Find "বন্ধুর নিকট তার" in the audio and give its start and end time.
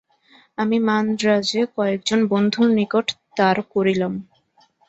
2.31-3.57